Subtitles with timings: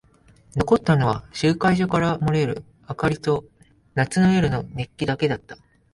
[0.55, 3.45] 残ったのは集会所から漏れる明かりと
[3.93, 5.55] 夏の夜の熱気だけだった。